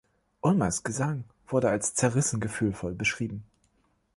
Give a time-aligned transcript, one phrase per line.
[0.41, 3.43] Ulmers Gesang wurde als „zerrissen gefühlvoll“ beschrieben.